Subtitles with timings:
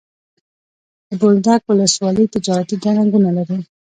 [1.07, 3.57] د بولدک ولسوالي تجارتي ګڼه ګوڼه لري.